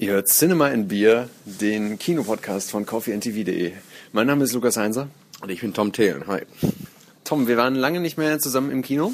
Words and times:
Ihr 0.00 0.12
hört 0.12 0.28
Cinema 0.28 0.68
in 0.68 0.88
Beer, 0.88 1.28
den 1.44 1.98
Kinopodcast 1.98 2.70
von 2.70 2.86
coffeeandtv.de. 2.86 3.72
Mein 4.12 4.26
Name 4.26 4.44
ist 4.44 4.54
Lukas 4.54 4.78
Heinzer. 4.78 5.08
Und 5.42 5.50
ich 5.50 5.60
bin 5.60 5.74
Tom 5.74 5.92
Thelen. 5.92 6.26
Hi. 6.26 6.40
Tom, 7.22 7.46
wir 7.46 7.58
waren 7.58 7.74
lange 7.74 8.00
nicht 8.00 8.16
mehr 8.16 8.38
zusammen 8.38 8.70
im 8.70 8.80
Kino. 8.80 9.12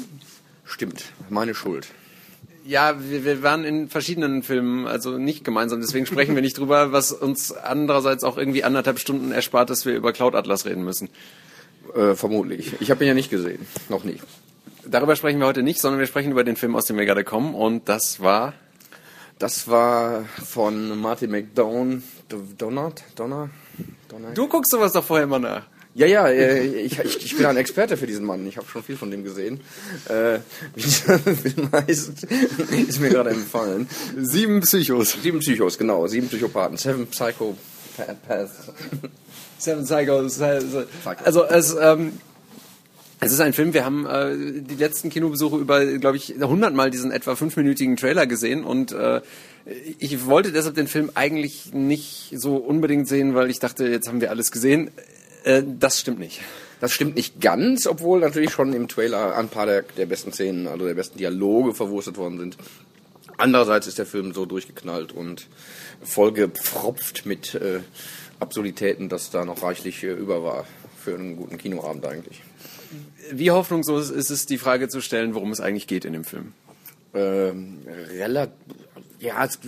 Stimmt, 0.63 1.11
meine 1.27 1.55
Schuld. 1.55 1.89
Ja, 2.65 2.95
wir, 3.03 3.25
wir 3.25 3.43
waren 3.43 3.65
in 3.65 3.89
verschiedenen 3.89 4.43
Filmen, 4.43 4.87
also 4.87 5.17
nicht 5.17 5.43
gemeinsam, 5.43 5.81
deswegen 5.81 6.05
sprechen 6.05 6.35
wir 6.35 6.41
nicht 6.41 6.57
drüber, 6.57 6.93
was 6.93 7.11
uns 7.11 7.51
andererseits 7.51 8.23
auch 8.23 8.37
irgendwie 8.37 8.63
anderthalb 8.63 8.99
Stunden 8.99 9.33
erspart, 9.33 9.69
dass 9.69 9.85
wir 9.85 9.93
über 9.93 10.13
Cloud 10.13 10.35
Atlas 10.35 10.65
reden 10.65 10.85
müssen. 10.85 11.09
Äh, 11.95 12.15
vermutlich. 12.15 12.79
Ich 12.79 12.91
habe 12.91 13.03
ihn 13.03 13.09
ja 13.09 13.13
nicht 13.13 13.29
gesehen. 13.29 13.67
Noch 13.89 14.05
nicht. 14.05 14.23
Darüber 14.85 15.17
sprechen 15.17 15.39
wir 15.39 15.47
heute 15.47 15.63
nicht, 15.63 15.81
sondern 15.81 15.99
wir 15.99 16.07
sprechen 16.07 16.31
über 16.31 16.45
den 16.45 16.55
Film, 16.55 16.77
aus 16.77 16.85
dem 16.85 16.97
wir 16.97 17.05
gerade 17.05 17.25
kommen. 17.25 17.55
Und 17.55 17.89
das 17.89 18.21
war. 18.21 18.53
Das 19.39 19.67
war 19.67 20.25
von 20.43 20.99
Martin 20.99 21.31
McDonough. 21.31 22.01
Donald? 22.57 23.03
Donner? 23.15 23.49
Donner? 24.09 24.31
Du 24.33 24.47
guckst 24.47 24.71
sowas 24.71 24.93
doch 24.93 25.03
vorher 25.03 25.25
immer 25.25 25.39
nach. 25.39 25.63
Ja, 25.93 26.05
ja, 26.05 26.27
äh, 26.27 26.63
ich, 26.63 26.99
ich, 26.99 27.25
ich 27.25 27.37
bin 27.37 27.45
ein 27.45 27.57
Experte 27.57 27.97
für 27.97 28.05
diesen 28.05 28.25
Mann. 28.25 28.45
Ich 28.47 28.57
habe 28.57 28.67
schon 28.67 28.83
viel 28.83 28.97
von 28.97 29.09
dem 29.09 29.23
gesehen. 29.23 29.61
Äh, 30.07 30.39
wie 30.75 30.81
dieser 30.81 31.17
Film 31.19 31.71
heißt, 31.71 32.27
ist 32.87 32.99
mir 32.99 33.09
gerade 33.09 33.31
empfallen. 33.31 33.87
Sieben 34.15 34.61
Psychos. 34.61 35.17
Sieben 35.21 35.39
Psychos, 35.39 35.77
genau. 35.77 36.05
Sieben 36.07 36.27
Psychopathen. 36.27 36.77
Seven 36.77 37.07
Psychopaths. 37.07 38.51
Seven 39.57 39.85
Psychos. 39.85 40.39
Also 41.23 41.43
es, 41.45 41.75
ähm, 41.79 42.13
es 43.19 43.31
ist 43.31 43.39
ein 43.39 43.53
Film, 43.53 43.73
wir 43.73 43.83
haben 43.83 44.05
äh, 44.05 44.61
die 44.61 44.75
letzten 44.75 45.09
Kinobesuche 45.09 45.57
über, 45.57 45.85
glaube 45.97 46.17
ich, 46.17 46.35
hundertmal 46.39 46.91
diesen 46.91 47.11
etwa 47.11 47.35
fünfminütigen 47.35 47.95
Trailer 47.95 48.27
gesehen 48.27 48.63
und 48.63 48.91
äh, 48.91 49.21
ich 49.99 50.25
wollte 50.25 50.51
deshalb 50.51 50.75
den 50.75 50.87
Film 50.87 51.11
eigentlich 51.15 51.73
nicht 51.73 52.33
so 52.35 52.57
unbedingt 52.57 53.07
sehen, 53.07 53.33
weil 53.33 53.49
ich 53.49 53.59
dachte, 53.59 53.87
jetzt 53.87 54.07
haben 54.07 54.21
wir 54.21 54.29
alles 54.29 54.51
gesehen. 54.51 54.91
Äh, 55.43 55.63
das 55.79 55.99
stimmt 55.99 56.19
nicht. 56.19 56.41
Das 56.79 56.93
stimmt 56.93 57.15
nicht 57.15 57.41
ganz, 57.41 57.87
obwohl 57.87 58.19
natürlich 58.19 58.51
schon 58.51 58.71
im 58.73 58.87
Trailer 58.87 59.35
ein 59.35 59.49
paar 59.49 59.65
der, 59.65 59.81
der 59.81 60.05
besten 60.05 60.31
Szenen, 60.31 60.67
also 60.67 60.85
der 60.85 60.93
besten 60.93 61.17
Dialoge 61.17 61.73
verwurstet 61.73 62.17
worden 62.17 62.37
sind. 62.37 62.57
Andererseits 63.37 63.87
ist 63.87 63.97
der 63.97 64.05
Film 64.05 64.33
so 64.33 64.45
durchgeknallt 64.45 65.11
und 65.11 65.47
vollgepfropft 66.03 67.25
mit 67.25 67.55
äh, 67.55 67.79
Absurditäten, 68.39 69.09
dass 69.09 69.31
da 69.31 69.43
noch 69.43 69.63
reichlich 69.63 70.03
äh, 70.03 70.11
über 70.11 70.43
war 70.43 70.65
für 71.03 71.15
einen 71.15 71.35
guten 71.35 71.57
Kinoabend 71.57 72.05
eigentlich. 72.05 72.41
Wie 73.31 73.51
hoffnungslos 73.51 74.09
ist 74.09 74.29
es, 74.29 74.45
die 74.45 74.57
Frage 74.57 74.89
zu 74.89 75.01
stellen, 75.01 75.35
worum 75.35 75.51
es 75.51 75.59
eigentlich 75.59 75.87
geht 75.87 76.05
in 76.05 76.13
dem 76.13 76.23
Film? 76.23 76.53
Ähm, 77.13 77.79
relativ, 78.11 78.53
ja, 79.19 79.43
es, 79.43 79.59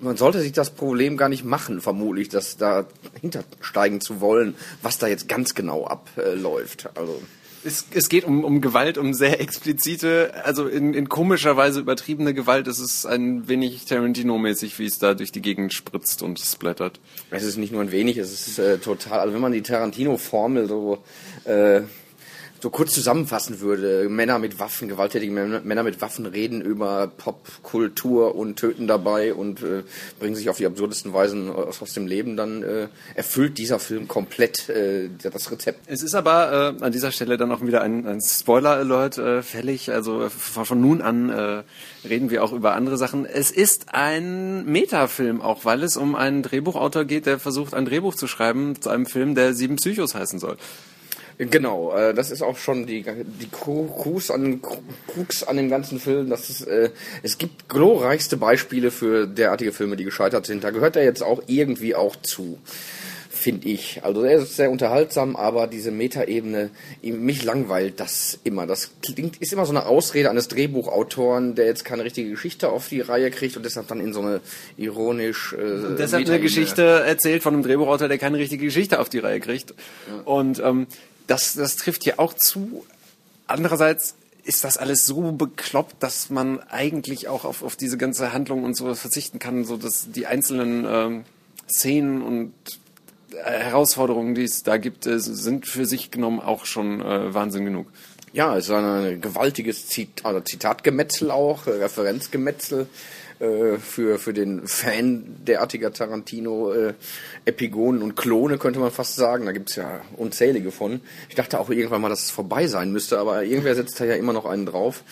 man 0.00 0.16
sollte 0.16 0.40
sich 0.40 0.52
das 0.52 0.70
Problem 0.70 1.16
gar 1.16 1.28
nicht 1.28 1.44
machen, 1.44 1.80
vermutlich, 1.80 2.28
dass 2.28 2.56
da 2.56 2.86
hintersteigen 3.20 4.00
zu 4.00 4.20
wollen, 4.20 4.54
was 4.82 4.98
da 4.98 5.06
jetzt 5.06 5.28
ganz 5.28 5.54
genau 5.54 5.86
abläuft. 5.86 6.88
Also 6.96 7.20
es, 7.64 7.86
es 7.94 8.08
geht 8.08 8.24
um, 8.24 8.44
um 8.44 8.60
Gewalt, 8.60 8.98
um 8.98 9.14
sehr 9.14 9.40
explizite, 9.40 10.32
also 10.44 10.68
in, 10.68 10.94
in 10.94 11.08
komischer 11.08 11.56
Weise 11.56 11.80
übertriebene 11.80 12.34
Gewalt. 12.34 12.66
Es 12.68 12.78
ist 12.78 13.06
ein 13.06 13.48
wenig 13.48 13.84
Tarantino-mäßig, 13.86 14.78
wie 14.78 14.86
es 14.86 14.98
da 14.98 15.14
durch 15.14 15.32
die 15.32 15.42
Gegend 15.42 15.72
spritzt 15.72 16.22
und 16.22 16.38
splattert. 16.38 17.00
Es 17.30 17.42
ist 17.42 17.56
nicht 17.56 17.72
nur 17.72 17.82
ein 17.82 17.90
wenig, 17.90 18.18
es 18.18 18.48
ist 18.48 18.58
äh, 18.58 18.78
total, 18.78 19.20
also 19.20 19.34
wenn 19.34 19.40
man 19.40 19.52
die 19.52 19.62
Tarantino-Formel 19.62 20.68
so 20.68 21.02
äh, 21.44 21.82
so 22.64 22.70
kurz 22.70 22.94
zusammenfassen 22.94 23.60
würde, 23.60 24.08
Männer 24.08 24.38
mit 24.38 24.58
Waffen, 24.58 24.88
gewalttätige 24.88 25.30
Männer 25.30 25.82
mit 25.82 26.00
Waffen 26.00 26.24
reden 26.24 26.62
über 26.62 27.08
Popkultur 27.08 28.34
und 28.34 28.56
töten 28.56 28.86
dabei 28.86 29.34
und 29.34 29.62
äh, 29.62 29.82
bringen 30.18 30.34
sich 30.34 30.48
auf 30.48 30.56
die 30.56 30.64
absurdesten 30.64 31.12
Weisen 31.12 31.50
aus, 31.50 31.82
aus 31.82 31.92
dem 31.92 32.06
Leben, 32.06 32.38
dann 32.38 32.62
äh, 32.62 32.88
erfüllt 33.14 33.58
dieser 33.58 33.78
Film 33.78 34.08
komplett 34.08 34.70
äh, 34.70 35.10
das 35.22 35.50
Rezept. 35.50 35.80
Es 35.88 36.02
ist 36.02 36.14
aber 36.14 36.74
äh, 36.80 36.82
an 36.82 36.90
dieser 36.90 37.12
Stelle 37.12 37.36
dann 37.36 37.52
auch 37.52 37.60
wieder 37.60 37.82
ein, 37.82 38.06
ein 38.06 38.22
Spoiler-Alert 38.22 39.18
äh, 39.18 39.42
fällig. 39.42 39.92
Also 39.92 40.30
von, 40.30 40.64
von 40.64 40.80
nun 40.80 41.02
an 41.02 41.28
äh, 41.28 41.64
reden 42.08 42.30
wir 42.30 42.42
auch 42.42 42.54
über 42.54 42.76
andere 42.76 42.96
Sachen. 42.96 43.26
Es 43.26 43.50
ist 43.50 43.92
ein 43.92 44.64
Metafilm, 44.64 45.42
auch 45.42 45.66
weil 45.66 45.82
es 45.82 45.98
um 45.98 46.14
einen 46.14 46.42
Drehbuchautor 46.42 47.04
geht, 47.04 47.26
der 47.26 47.38
versucht, 47.38 47.74
ein 47.74 47.84
Drehbuch 47.84 48.14
zu 48.14 48.26
schreiben 48.26 48.80
zu 48.80 48.88
einem 48.88 49.04
Film, 49.04 49.34
der 49.34 49.52
Sieben 49.52 49.76
Psychos 49.76 50.14
heißen 50.14 50.38
soll. 50.38 50.56
Genau, 51.38 51.96
äh, 51.96 52.14
das 52.14 52.30
ist 52.30 52.42
auch 52.42 52.56
schon 52.56 52.86
die, 52.86 53.02
die 53.02 53.48
Krux 53.50 54.30
an, 54.30 54.60
Krux 55.08 55.42
an 55.42 55.56
dem 55.56 55.68
ganzen 55.68 55.98
Film. 55.98 56.30
Dass 56.30 56.48
es, 56.48 56.62
äh, 56.62 56.90
es 57.22 57.38
gibt 57.38 57.68
glorreichste 57.68 58.36
Beispiele 58.36 58.90
für 58.90 59.26
derartige 59.26 59.72
Filme, 59.72 59.96
die 59.96 60.04
gescheitert 60.04 60.46
sind. 60.46 60.62
Da 60.62 60.70
gehört 60.70 60.96
er 60.96 61.04
jetzt 61.04 61.22
auch 61.22 61.42
irgendwie 61.46 61.96
auch 61.96 62.14
zu, 62.16 62.58
finde 63.28 63.68
ich. 63.68 64.00
Also 64.04 64.22
er 64.22 64.38
ist 64.38 64.54
sehr 64.54 64.70
unterhaltsam, 64.70 65.34
aber 65.34 65.66
diese 65.66 65.90
Metaebene, 65.90 66.70
mich 67.02 67.42
langweilt 67.42 67.98
das 67.98 68.38
immer. 68.44 68.68
Das 68.68 68.92
klingt, 69.02 69.38
ist 69.38 69.52
immer 69.52 69.66
so 69.66 69.72
eine 69.72 69.86
Ausrede 69.86 70.30
eines 70.30 70.46
Drehbuchautoren, 70.46 71.56
der 71.56 71.66
jetzt 71.66 71.84
keine 71.84 72.04
richtige 72.04 72.30
Geschichte 72.30 72.68
auf 72.70 72.88
die 72.88 73.00
Reihe 73.00 73.32
kriegt 73.32 73.56
und 73.56 73.64
deshalb 73.64 73.88
dann 73.88 73.98
in 73.98 74.12
so 74.12 74.20
eine 74.20 74.40
ironisch. 74.76 75.52
Äh, 75.52 75.86
und 75.86 75.98
deshalb 75.98 76.28
eine 76.28 76.38
Geschichte 76.38 76.82
erzählt 77.04 77.42
von 77.42 77.54
einem 77.54 77.64
Drehbuchautor, 77.64 78.06
der 78.06 78.18
keine 78.18 78.38
richtige 78.38 78.66
Geschichte 78.66 79.00
auf 79.00 79.08
die 79.08 79.18
Reihe 79.18 79.40
kriegt. 79.40 79.74
Ja. 80.08 80.22
Und 80.24 80.62
ähm, 80.64 80.86
das, 81.26 81.54
das 81.54 81.76
trifft 81.76 82.04
hier 82.04 82.20
auch 82.20 82.34
zu. 82.34 82.84
Andererseits 83.46 84.14
ist 84.44 84.64
das 84.64 84.76
alles 84.76 85.06
so 85.06 85.32
bekloppt, 85.32 86.02
dass 86.02 86.30
man 86.30 86.60
eigentlich 86.60 87.28
auch 87.28 87.44
auf, 87.44 87.62
auf 87.62 87.76
diese 87.76 87.96
ganze 87.96 88.32
Handlung 88.32 88.64
und 88.64 88.76
so 88.76 88.94
verzichten 88.94 89.38
kann, 89.38 89.64
so 89.64 89.76
dass 89.76 90.10
die 90.10 90.26
einzelnen 90.26 90.84
ähm, 90.86 91.24
Szenen 91.68 92.22
und 92.22 92.52
äh, 93.32 93.36
Herausforderungen, 93.36 94.34
die 94.34 94.44
es 94.44 94.62
da 94.62 94.76
gibt, 94.76 95.06
äh, 95.06 95.18
sind 95.18 95.66
für 95.66 95.86
sich 95.86 96.10
genommen 96.10 96.40
auch 96.40 96.66
schon 96.66 97.00
äh, 97.00 97.32
Wahnsinn 97.32 97.64
genug. 97.64 97.86
Ja, 98.32 98.56
es 98.56 98.64
ist 98.64 98.72
ein 98.72 99.20
gewaltiges 99.20 99.86
Zit 99.86 100.24
also 100.24 100.40
Zitatgemetzel 100.40 101.30
auch, 101.30 101.66
Referenzgemetzel 101.66 102.88
äh, 103.40 103.78
für, 103.78 104.18
für 104.18 104.32
den 104.32 104.66
Fan 104.66 105.36
derartiger 105.46 105.92
Tarantino-Epigonen 105.92 108.00
äh, 108.00 108.04
und 108.04 108.16
Klone, 108.16 108.58
könnte 108.58 108.80
man 108.80 108.90
fast 108.90 109.16
sagen. 109.16 109.46
Da 109.46 109.52
gibt's 109.52 109.76
ja 109.76 110.00
unzählige 110.16 110.70
von. 110.70 111.00
Ich 111.28 111.34
dachte 111.34 111.58
auch 111.58 111.70
irgendwann 111.70 112.00
mal, 112.00 112.08
dass 112.08 112.24
es 112.24 112.30
vorbei 112.30 112.66
sein 112.66 112.92
müsste, 112.92 113.18
aber 113.18 113.44
irgendwer 113.44 113.74
setzt 113.74 114.00
da 114.00 114.04
ja 114.04 114.14
immer 114.14 114.32
noch 114.32 114.46
einen 114.46 114.66
drauf. 114.66 115.02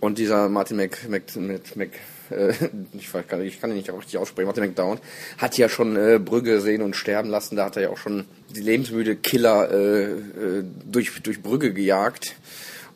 Und 0.00 0.18
dieser 0.18 0.48
Martin 0.48 0.78
Mc, 0.78 1.08
Mc, 1.08 1.36
Mc, 1.36 1.76
Mc 1.76 1.90
äh, 2.32 2.52
ich, 2.94 3.12
weiß 3.12 3.26
gar 3.28 3.38
nicht, 3.38 3.54
ich 3.54 3.60
kann 3.60 3.70
ihn 3.70 3.76
nicht 3.76 3.92
richtig 3.92 4.18
aussprechen, 4.18 4.46
Martin 4.46 4.64
McDowell, 4.64 4.98
hat 5.38 5.58
ja 5.58 5.68
schon 5.68 5.96
äh, 5.96 6.18
Brügge 6.18 6.60
sehen 6.60 6.82
und 6.82 6.96
sterben 6.96 7.30
lassen. 7.30 7.56
Da 7.56 7.66
hat 7.66 7.76
er 7.76 7.82
ja 7.82 7.90
auch 7.90 7.98
schon 7.98 8.24
die 8.54 8.60
lebensmüde 8.60 9.16
Killer 9.16 9.70
äh, 9.70 10.04
äh, 10.04 10.64
durch, 10.90 11.22
durch 11.22 11.42
Brügge 11.42 11.72
gejagt. 11.72 12.36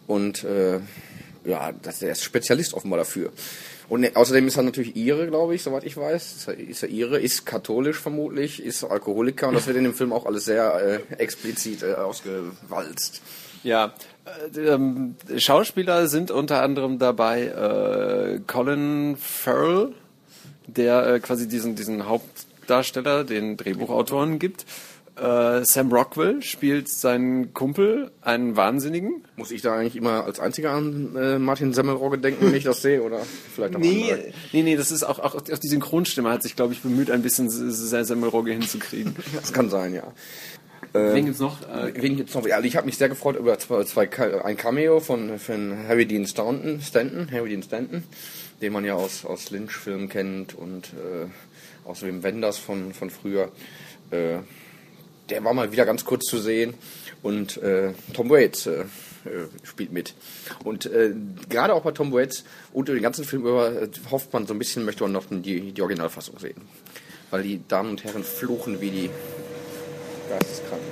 Und 0.07 0.45
äh, 0.45 0.81
ja, 1.47 1.73
das, 1.83 2.01
der 2.01 2.13
ist 2.13 2.25
Spezialist 2.25 2.75
offenbar 2.75 2.99
dafür. 2.99 3.33
Und 3.89 4.17
außerdem 4.17 4.49
ist 4.49 4.57
er 4.57 4.65
natürlich 4.65 4.97
Ire, 4.97 5.29
glaube 5.29 5.55
ich, 5.55 5.63
soweit 5.63 5.85
ich 5.85 5.97
weiß. 5.97 6.49
Ist 6.69 6.83
er, 6.83 6.89
Ire, 6.89 7.21
ist 7.21 7.47
katholisch 7.47 7.99
vermutlich, 7.99 8.63
ist 8.63 8.83
Alkoholiker 8.83 9.49
und 9.49 9.55
das 9.55 9.67
wird 9.67 9.77
in 9.77 9.85
dem 9.85 9.95
Film 9.95 10.13
auch 10.13 10.27
alles 10.27 10.45
sehr 10.45 11.03
äh, 11.09 11.15
explizit 11.23 11.83
äh, 11.83 11.95
ausgewalzt. 11.95 13.23
Ja, 13.63 13.95
äh, 14.55 14.61
ähm, 14.61 15.15
Schauspieler 15.37 16.09
sind 16.09 16.31
unter 16.31 16.63
anderem 16.63 16.99
dabei 16.99 17.45
äh, 17.45 18.41
Colin 18.47 19.17
Farrell, 19.17 19.93
der 20.67 21.07
äh, 21.07 21.21
quasi 21.21 21.47
diesen, 21.47 21.77
diesen 21.77 22.07
Hauptdarsteller, 22.07 23.23
den 23.23 23.57
Drehbuchautoren 23.57 24.41
gibt. 24.41 24.67
Äh, 25.17 25.65
Sam 25.65 25.91
Rockwell 25.91 26.43
spielt 26.43 26.91
seinen 26.91 27.55
Kumpel, 27.55 28.11
einen 28.21 28.55
Wahnsinnigen. 28.55 29.25
Muss 29.37 29.51
ich 29.51 29.63
da 29.63 29.75
eigentlich 29.75 29.97
immer 29.97 30.25
als 30.25 30.41
einziger 30.41 30.73
an 30.73 31.17
äh, 31.17 31.39
Martin 31.39 31.73
Semmelrogge 31.73 32.19
denken, 32.19 32.47
wenn 32.47 32.55
ich 32.55 32.65
das 32.65 32.83
sehe? 32.83 33.03
Oder 33.03 33.21
vielleicht 33.55 33.77
auch 33.77 33.81
nee, 33.81 34.15
nee, 34.53 34.63
nee, 34.63 34.77
das 34.77 34.93
ist 34.93 35.05
auch, 35.05 35.19
auch, 35.19 35.35
auch 35.35 35.41
die 35.41 35.69
Synchronstimme 35.69 36.31
hat 36.31 36.43
sich, 36.43 36.55
glaube 36.55 36.75
ich, 36.75 36.83
bemüht, 36.83 37.11
ein 37.11 37.23
bisschen 37.23 37.49
Semmelrogge 37.49 38.53
hinzukriegen. 38.53 39.17
das 39.35 39.55
kann 39.55 39.71
sein, 39.71 39.95
ja. 39.95 40.13
Äh, 40.93 41.15
wen 41.15 41.25
gibt's 41.25 41.41
noch? 41.41 41.63
Äh, 41.63 41.93
wen 41.95 42.17
gibt's 42.19 42.35
noch? 42.35 42.47
Ja, 42.47 42.57
also 42.57 42.69
ich 42.69 42.77
habe 42.77 42.85
mich 42.85 42.99
sehr 42.99 43.09
gefreut 43.09 43.37
über 43.37 43.59
zwei, 43.59 43.85
zwei, 43.85 44.11
ein 44.45 44.59
Cameo 44.59 45.01
von, 45.01 45.39
von 45.39 45.79
Harry 45.89 46.05
Dean 46.05 46.27
Stanton, 46.27 46.83
Stanton, 46.83 47.31
Harry 47.33 47.49
Dean 47.49 47.63
Stanton, 47.63 48.05
den 48.61 48.71
man 48.71 48.85
ja 48.85 48.95
aus, 48.95 49.25
aus 49.25 49.51
Lynch-Filmen 49.51 50.11
kennt 50.11 50.55
und 50.55 50.89
äh, 50.89 51.89
aus 51.89 52.01
dem 52.01 52.23
Wenders 52.23 52.59
von, 52.59 52.93
von 52.93 53.09
früher. 53.09 53.51
Äh, 54.11 54.41
der 55.29 55.45
war 55.45 55.55
mal 55.55 55.73
wieder 55.73 55.85
ganz 55.85 56.05
kurz 56.05 56.25
zu 56.27 56.39
sehen 56.39 56.75
und 57.23 57.57
äh, 57.63 57.93
Tom 58.13 58.31
Waits 58.31 58.67
äh, 58.67 58.85
äh, 59.27 59.49
spielt 59.65 59.93
mit. 59.93 60.15
Und 60.65 60.87
äh, 60.87 61.13
gerade 61.49 61.75
auch 61.75 61.83
bei 61.83 61.91
Tom 61.93 62.13
Waits 62.13 62.45
und 62.73 62.89
den 62.89 63.03
ganzen 63.03 63.25
Film 63.25 63.43
über 63.43 63.83
äh, 63.83 63.89
hofft 64.11 64.33
man 64.33 64.47
so 64.47 64.55
ein 64.55 64.59
bisschen, 64.59 64.85
möchte 64.85 65.03
man 65.03 65.13
noch 65.13 65.25
die, 65.29 65.73
die 65.73 65.83
Originalfassung 65.83 66.39
sehen. 66.39 66.63
Weil 67.31 67.43
die 67.43 67.61
Damen 67.67 67.91
und 67.91 68.05
Herren 68.05 68.23
fluchen 68.23 68.81
wie 68.81 68.91
die 68.91 69.11
Geisteskranken. 70.29 70.87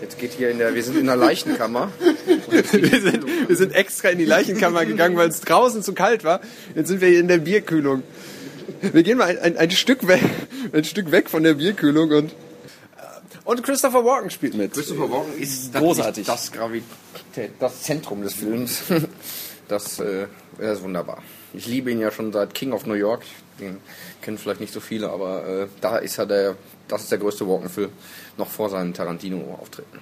Jetzt 0.00 0.18
geht 0.18 0.32
hier 0.32 0.50
in 0.50 0.58
der, 0.58 0.74
wir 0.74 0.82
sind 0.82 0.96
in 0.96 1.06
der 1.06 1.16
Leichenkammer. 1.16 1.90
wir, 2.48 3.00
sind, 3.00 3.48
wir 3.48 3.56
sind 3.56 3.74
extra 3.74 4.10
in 4.10 4.18
die 4.18 4.26
Leichenkammer 4.26 4.84
gegangen, 4.84 5.16
weil 5.16 5.28
es 5.28 5.40
draußen 5.40 5.82
zu 5.82 5.94
kalt 5.94 6.22
war. 6.22 6.40
Jetzt 6.74 6.88
sind 6.88 7.00
wir 7.00 7.08
hier 7.08 7.20
in 7.20 7.28
der 7.28 7.38
Bierkühlung. 7.38 8.02
wir 8.80 9.02
gehen 9.02 9.18
mal 9.18 9.28
ein, 9.28 9.38
ein, 9.38 9.56
ein, 9.56 9.70
Stück 9.70 10.06
weg, 10.06 10.20
ein 10.72 10.84
Stück 10.84 11.10
weg 11.10 11.30
von 11.30 11.42
der 11.42 11.54
Bierkühlung 11.54 12.10
und 12.10 12.32
und 13.46 13.62
Christopher 13.62 14.04
Walken 14.04 14.30
spielt 14.30 14.54
mit. 14.54 14.72
Christopher 14.72 15.10
Walken 15.10 15.40
ist 15.40 15.72
großartig. 15.72 16.26
Das 16.26 16.52
Gravität, 16.52 17.52
das 17.58 17.82
Zentrum 17.82 18.22
des 18.22 18.34
Films. 18.34 18.82
Das, 19.68 19.98
äh, 19.98 20.28
das 20.58 20.78
ist 20.78 20.84
wunderbar. 20.84 21.24
Ich 21.52 21.66
liebe 21.66 21.90
ihn 21.90 21.98
ja 21.98 22.12
schon 22.12 22.32
seit 22.32 22.54
King 22.54 22.72
of 22.72 22.86
New 22.86 22.94
York. 22.94 23.24
Den 23.58 23.78
kennen 24.22 24.38
vielleicht 24.38 24.60
nicht 24.60 24.72
so 24.72 24.78
viele, 24.78 25.10
aber 25.10 25.44
äh, 25.44 25.66
da 25.80 25.98
ist 25.98 26.18
er 26.18 26.26
der, 26.26 26.54
das 26.86 27.02
ist 27.02 27.10
der 27.10 27.18
größte 27.18 27.48
Walken-Film 27.48 27.90
noch 28.36 28.48
vor 28.48 28.70
seinen 28.70 28.94
Tarantino-Auftritten. 28.94 29.98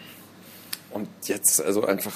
Und 0.90 1.08
jetzt 1.24 1.62
also 1.62 1.86
einfach 1.86 2.12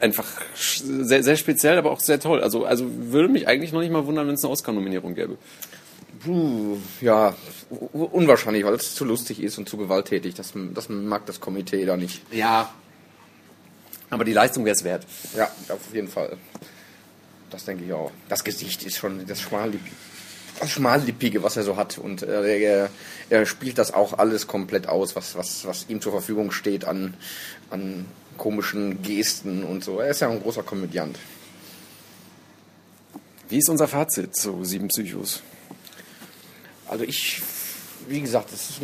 einfach 0.00 0.26
sehr, 0.54 1.22
sehr 1.24 1.36
speziell, 1.36 1.78
aber 1.78 1.90
auch 1.90 2.00
sehr 2.00 2.20
toll. 2.20 2.40
Also, 2.40 2.64
also 2.64 2.86
würde 2.88 3.28
mich 3.28 3.48
eigentlich 3.48 3.72
noch 3.72 3.80
nicht 3.80 3.92
mal 3.92 4.06
wundern, 4.06 4.28
wenn 4.28 4.34
es 4.34 4.44
eine 4.44 4.52
Oscar-Nominierung 4.52 5.14
gäbe. 5.14 5.38
Puh, 6.20 6.78
ja, 7.00 7.34
unwahrscheinlich, 7.92 8.64
weil 8.64 8.74
es 8.74 8.94
zu 8.94 9.04
lustig 9.04 9.42
ist 9.42 9.58
und 9.58 9.68
zu 9.68 9.76
gewalttätig. 9.76 10.34
Das, 10.34 10.52
das 10.74 10.88
mag 10.88 11.26
das 11.26 11.40
Komitee 11.40 11.84
da 11.84 11.96
nicht. 11.96 12.22
Ja. 12.32 12.72
Aber 14.10 14.24
die 14.24 14.32
Leistung 14.32 14.64
wäre 14.64 14.76
es 14.76 14.84
wert. 14.84 15.06
Ja, 15.36 15.50
auf 15.68 15.92
jeden 15.92 16.08
Fall. 16.08 16.36
Das 17.50 17.64
denke 17.64 17.84
ich 17.84 17.92
auch. 17.92 18.10
Das 18.28 18.44
Gesicht 18.44 18.84
ist 18.84 18.96
schon 18.96 19.26
das 19.26 19.40
Schmallippige, 19.40 19.94
das 20.60 20.70
Schmallippige 20.70 21.42
was 21.42 21.56
er 21.56 21.62
so 21.62 21.76
hat. 21.76 21.98
Und 21.98 22.22
äh, 22.22 22.58
er, 22.58 22.90
er, 23.30 23.46
spielt 23.46 23.78
das 23.78 23.92
auch 23.92 24.18
alles 24.18 24.46
komplett 24.46 24.88
aus, 24.88 25.16
was, 25.16 25.36
was, 25.36 25.66
was 25.66 25.86
ihm 25.88 26.00
zur 26.00 26.12
Verfügung 26.12 26.52
steht 26.52 26.84
an, 26.84 27.14
an 27.70 28.06
komischen 28.38 29.02
Gesten 29.02 29.64
und 29.64 29.84
so. 29.84 30.00
Er 30.00 30.10
ist 30.10 30.20
ja 30.20 30.28
ein 30.28 30.42
großer 30.42 30.62
Komödiant. 30.62 31.18
Wie 33.48 33.58
ist 33.58 33.68
unser 33.68 33.88
Fazit 33.88 34.34
zu 34.36 34.64
Sieben 34.64 34.88
Psychos? 34.88 35.42
Also 36.88 37.04
ich, 37.04 37.42
wie 38.08 38.20
gesagt, 38.20 38.52
das 38.52 38.70
ist 38.70 38.80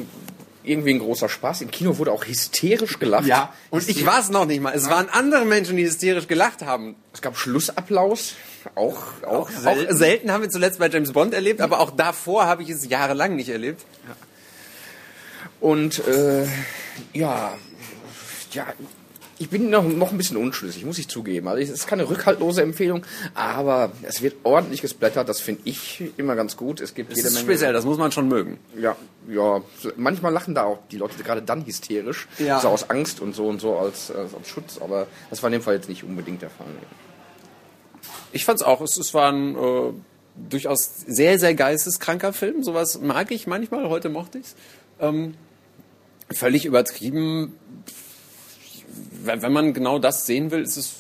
irgendwie 0.63 0.91
ein 0.91 0.99
großer 0.99 1.29
Spaß. 1.29 1.63
Im 1.63 1.71
Kino 1.71 1.99
wurde 1.99 2.13
auch 2.13 2.27
hysterisch 2.27 2.99
gelacht. 2.99 3.27
Ja, 3.27 3.53
und 3.71 3.89
ich 3.89 4.05
war 4.05 4.21
es 4.21 4.29
noch 4.29 4.47
nicht 4.47 4.61
mal. 4.61 4.75
Es 4.75 4.91
waren 4.91 5.09
andere 5.09 5.45
Menschen, 5.45 5.77
die 5.77 5.85
hysterisch 5.85 6.29
gelacht 6.29 6.63
haben. 6.63 6.97
Es 7.13 7.23
gab 7.23 7.37
Schlussapplaus. 7.37 8.35
Auch, 8.75 8.99
auch, 9.23 9.49
auch, 9.49 9.51
selten. 9.51 9.93
auch 9.93 9.97
selten 9.97 10.33
haben 10.33 10.43
wir 10.43 10.51
zuletzt 10.51 10.79
bei 10.79 10.89
James 10.89 11.13
Bond 11.13 11.33
erlebt, 11.33 11.63
aber 11.63 11.81
auch 11.81 11.91
davor 11.91 12.45
habe 12.45 12.63
ich 12.63 12.69
es 12.69 12.87
jahrelang 12.89 13.37
nicht 13.37 13.49
erlebt. 13.49 13.85
Ja. 14.07 14.17
Und 15.61 16.07
äh, 16.07 16.47
ja, 17.15 17.55
ja, 18.53 18.67
ich 19.41 19.49
bin 19.49 19.71
noch, 19.71 19.83
noch 19.83 20.13
ein 20.13 20.19
bisschen 20.19 20.37
unschlüssig, 20.37 20.85
muss 20.85 20.99
ich 20.99 21.09
zugeben. 21.09 21.49
Also 21.49 21.63
es 21.63 21.71
ist 21.71 21.87
keine 21.87 22.07
rückhaltlose 22.07 22.61
Empfehlung, 22.61 23.07
aber 23.33 23.91
es 24.03 24.21
wird 24.21 24.37
ordentlich 24.43 24.83
gesplattert, 24.83 25.31
das 25.31 25.41
finde 25.41 25.63
ich 25.65 26.13
immer 26.19 26.37
ganz 26.37 26.59
gut. 26.59 26.83
Es 26.83 26.93
gibt 26.95 27.11
das 27.11 27.17
jede 27.17 27.29
ist 27.29 27.35
Menge. 27.37 27.47
Speziell, 27.47 27.73
das 27.73 27.87
muss 27.87 27.97
man 27.97 28.13
schon 28.13 28.29
mögen. 28.29 28.59
Ja, 28.79 28.97
ja. 29.31 29.63
Manchmal 29.97 30.35
lachen 30.35 30.55
da 30.55 30.65
auch 30.65 30.81
die 30.91 30.99
Leute 30.99 31.23
gerade 31.23 31.41
dann 31.41 31.65
hysterisch, 31.65 32.29
ja. 32.39 32.61
so 32.61 32.69
aus 32.69 32.91
Angst 32.91 33.21
und 33.21 33.35
so 33.35 33.49
und 33.49 33.63
so 33.63 33.79
als, 33.79 34.11
als, 34.11 34.35
als 34.35 34.47
Schutz, 34.47 34.79
aber 34.79 35.07
das 35.31 35.43
war 35.43 35.49
in 35.49 35.53
dem 35.53 35.63
Fall 35.63 35.75
jetzt 35.75 35.89
nicht 35.89 36.05
unbedingt 36.05 36.43
der 36.43 36.51
Fall. 36.51 36.67
Ich 38.33 38.45
fand's 38.45 38.63
auch, 38.63 38.83
es, 38.83 38.99
es 38.99 39.15
war 39.15 39.33
ein 39.33 39.57
äh, 39.57 39.93
durchaus 40.51 41.01
sehr, 41.07 41.39
sehr 41.39 41.55
geisteskranker 41.55 42.35
Film. 42.35 42.63
Sowas 42.63 43.01
mag 43.01 43.31
ich 43.31 43.47
manchmal, 43.47 43.89
heute 43.89 44.11
mochte 44.11 44.37
ich's. 44.37 44.55
Ähm, 45.01 45.33
völlig 46.31 46.67
übertrieben 46.67 47.55
wenn 49.25 49.53
man 49.53 49.73
genau 49.75 49.99
das 49.99 50.27
sehen 50.27 50.51
will, 50.51 50.63
ist 50.63 50.77
es 50.77 50.95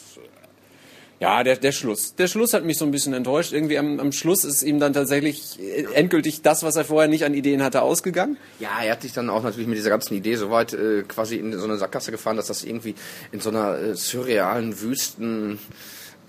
ja, 1.21 1.45
der, 1.45 1.57
der 1.57 1.73
Schluss. 1.73 2.15
Der 2.15 2.29
Schluss 2.29 2.55
hat 2.55 2.65
mich 2.65 2.79
so 2.79 2.87
ein 2.87 2.91
bisschen 2.91 3.13
enttäuscht. 3.13 3.53
Irgendwie 3.53 3.77
am, 3.77 4.01
am 4.01 4.11
Schluss 4.11 4.43
ist 4.43 4.63
ihm 4.63 4.81
dann 4.81 4.95
tatsächlich 4.95 5.59
endgültig 5.95 6.41
das, 6.41 6.63
was 6.63 6.77
er 6.77 6.87
vorher 6.87 7.11
nicht 7.11 7.27
an 7.27 7.35
Ideen 7.35 7.63
hatte, 7.63 7.83
ausgegangen. 7.83 8.39
Ja, 8.59 8.83
er 8.83 8.93
hat 8.93 9.03
sich 9.03 9.13
dann 9.13 9.29
auch 9.29 9.43
natürlich 9.43 9.69
mit 9.69 9.77
dieser 9.77 9.91
ganzen 9.91 10.15
Idee 10.15 10.37
so 10.37 10.51
weit 10.51 10.73
äh, 10.73 11.03
quasi 11.03 11.37
in 11.37 11.53
so 11.59 11.65
eine 11.65 11.77
Sackgasse 11.77 12.11
gefahren, 12.11 12.39
dass 12.39 12.47
das 12.47 12.65
irgendwie 12.65 12.95
in 13.33 13.41
so 13.41 13.51
einer 13.51 13.79
äh, 13.79 13.95
surrealen 13.95 14.81
Wüsten 14.81 15.59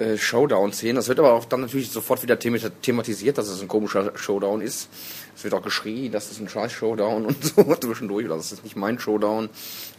äh, 0.01 0.17
Showdown-Szenen. 0.17 0.95
Das 0.95 1.07
wird 1.07 1.19
aber 1.19 1.33
auch 1.33 1.45
dann 1.45 1.61
natürlich 1.61 1.91
sofort 1.91 2.23
wieder 2.23 2.39
thematisiert, 2.39 3.37
dass 3.37 3.47
es 3.47 3.61
ein 3.61 3.67
komischer 3.67 4.11
Showdown 4.15 4.61
ist. 4.61 4.89
Es 5.35 5.43
wird 5.43 5.53
auch 5.53 5.61
geschrien, 5.61 6.11
das 6.11 6.31
ist 6.31 6.39
ein 6.41 6.49
scheiß 6.49 6.71
Showdown 6.71 7.25
und 7.27 7.43
so 7.43 7.63
zwischendurch. 7.75 8.27
Das 8.27 8.51
ist 8.51 8.63
nicht 8.63 8.75
mein 8.75 8.99
Showdown. 8.99 9.49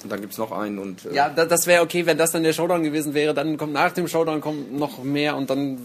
Und 0.02 0.12
dann 0.12 0.20
gibt 0.20 0.32
es 0.32 0.38
noch 0.38 0.52
einen. 0.52 0.78
Und, 0.78 1.06
äh 1.06 1.14
ja, 1.14 1.28
das 1.28 1.66
wäre 1.66 1.82
okay, 1.82 2.04
wenn 2.06 2.18
das 2.18 2.32
dann 2.32 2.42
der 2.42 2.52
Showdown 2.52 2.82
gewesen 2.82 3.14
wäre. 3.14 3.32
Dann 3.32 3.56
kommt 3.56 3.72
nach 3.72 3.92
dem 3.92 4.08
Showdown 4.08 4.40
kommt 4.40 4.72
noch 4.72 5.02
mehr 5.02 5.36
und 5.36 5.48
dann, 5.50 5.78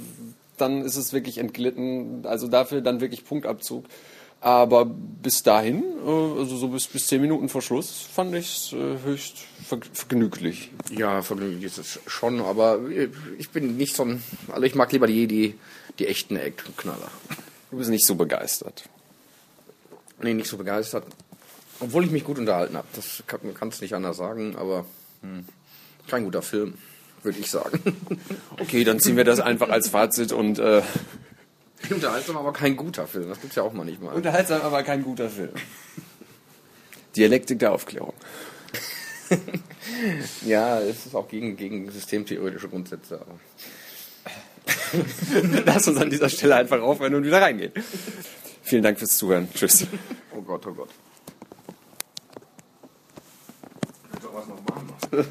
dann 0.57 0.83
ist 0.83 0.95
es 0.95 1.13
wirklich 1.13 1.37
entglitten. 1.37 2.25
Also 2.25 2.47
dafür 2.47 2.81
dann 2.81 3.01
wirklich 3.01 3.23
Punktabzug. 3.23 3.85
Aber 4.39 4.85
bis 4.85 5.41
dahin, 5.41 5.83
äh, 6.05 6.39
also 6.39 6.57
so 6.57 6.67
bis, 6.69 6.87
bis 6.87 7.07
zehn 7.07 7.21
Minuten 7.21 7.49
vor 7.49 7.61
Schluss, 7.61 8.07
fand 8.13 8.35
ich 8.35 8.55
es 8.55 8.73
äh, 8.73 8.97
höchst 9.03 9.37
vergnüglich. 9.93 10.71
Ja, 10.91 11.21
vergnüglich 11.21 11.63
ist 11.63 11.77
es 11.79 11.99
schon, 12.05 12.39
aber 12.39 12.79
ich 13.37 13.49
bin 13.49 13.77
nicht 13.77 13.95
so 13.95 14.03
ein. 14.03 14.23
Also 14.49 14.63
ich 14.63 14.75
mag 14.75 14.91
lieber 14.91 15.07
die, 15.07 15.27
die, 15.27 15.55
die 15.99 16.07
echten 16.07 16.35
Actionknaller. 16.35 17.09
Du 17.71 17.77
bist 17.77 17.89
nicht 17.89 18.05
so 18.05 18.15
begeistert. 18.15 18.83
Nee, 20.21 20.33
nicht 20.33 20.49
so 20.49 20.57
begeistert. 20.57 21.05
Obwohl 21.79 22.05
ich 22.05 22.11
mich 22.11 22.23
gut 22.23 22.39
unterhalten 22.39 22.77
habe. 22.77 22.87
Das 22.95 23.23
kann 23.27 23.39
man 23.43 23.69
es 23.69 23.81
nicht 23.81 23.93
anders 23.93 24.17
sagen, 24.17 24.55
aber 24.55 24.85
hm, 25.21 25.45
kein 26.07 26.23
guter 26.23 26.41
Film, 26.41 26.75
würde 27.23 27.39
ich 27.39 27.51
sagen. 27.51 27.79
Okay, 28.59 28.83
dann 28.83 28.99
ziehen 28.99 29.17
wir 29.17 29.23
das 29.23 29.39
einfach 29.39 29.69
als 29.69 29.89
Fazit 29.89 30.31
und 30.31 30.57
äh, 30.57 30.81
Unterhaltsam, 31.89 32.37
aber 32.37 32.53
kein 32.53 32.75
guter 32.75 33.07
Film. 33.07 33.29
Das 33.29 33.41
gibt's 33.41 33.55
ja 33.55 33.63
auch 33.63 33.73
mal 33.73 33.83
nicht 33.83 34.01
mal. 34.01 34.13
Unterhaltsam, 34.13 34.61
aber 34.61 34.83
kein 34.83 35.03
guter 35.03 35.29
Film. 35.29 35.51
Dialektik 37.15 37.59
der 37.59 37.71
Aufklärung. 37.71 38.13
ja, 40.45 40.79
es 40.79 41.05
ist 41.05 41.15
auch 41.15 41.27
gegen, 41.27 41.57
gegen 41.57 41.89
systemtheoretische 41.91 42.69
Grundsätze. 42.69 43.19
Aber. 43.21 43.39
Lass 45.65 45.87
uns 45.87 45.97
an 45.97 46.09
dieser 46.09 46.29
Stelle 46.29 46.55
einfach 46.55 46.81
aufhören 46.81 47.15
und 47.15 47.25
wieder 47.25 47.41
reingehen. 47.41 47.71
Vielen 48.63 48.83
Dank 48.83 48.99
fürs 48.99 49.17
Zuhören. 49.17 49.47
Tschüss. 49.53 49.87
Oh 50.35 50.41
Gott, 50.41 50.65
oh 50.67 50.73
Gott. 50.73 50.89
Ich 54.17 54.23
was 54.23 54.47
noch 54.47 54.61
machen. 54.65 55.27